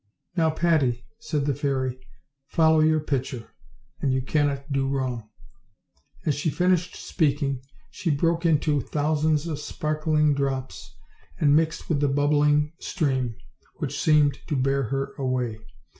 [0.35, 1.99] "Now, Patty," said the fairy,
[2.47, 3.51] "follow your pitcher,
[4.01, 5.29] and you cannot do wrong."
[6.25, 10.95] As she finished speaking she broke into thousands of sparkling drops,
[11.39, 13.35] and mixed with the bubbling stream,
[13.75, 15.59] which seemed to bear her away.